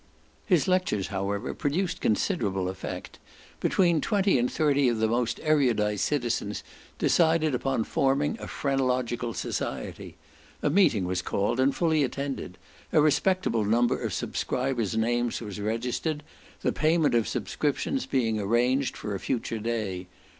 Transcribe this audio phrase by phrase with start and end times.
[0.47, 3.19] His lectures, however, produced considerable effect.
[3.59, 6.63] Between twenty and thirty of the most erudite citizens
[6.97, 10.17] decided upon forming a phrenological society.
[10.63, 12.57] A meeting was called, and fully attended;
[12.91, 16.23] a respectable number of subscribers' names was registered,
[16.61, 20.07] the payment of subscriptions being arranged for a future day.